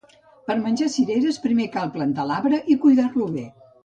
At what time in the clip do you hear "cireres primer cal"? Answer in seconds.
0.93-1.91